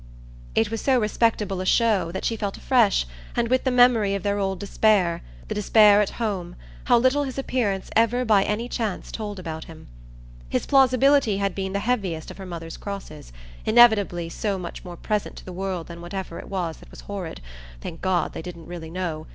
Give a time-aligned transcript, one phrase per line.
[0.55, 3.05] It was so respectable a show that she felt afresh,
[3.35, 7.37] and with the memory of their old despair, the despair at home, how little his
[7.37, 9.89] appearance ever by any chance told about him.
[10.49, 13.31] His plausibility had been the heaviest of her mother's crosses;
[13.63, 17.39] inevitably so much more present to the world than whatever it was that was horrid
[17.79, 19.27] thank God they didn't really know!